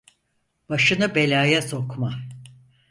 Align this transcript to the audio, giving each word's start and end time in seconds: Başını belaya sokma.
Başını 0.69 1.15
belaya 1.15 1.61
sokma. 1.61 2.13